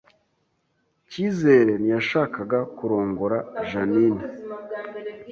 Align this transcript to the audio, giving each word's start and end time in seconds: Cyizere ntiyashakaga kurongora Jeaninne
Cyizere 1.09 1.73
ntiyashakaga 1.81 2.59
kurongora 2.77 3.37
Jeaninne 3.69 4.25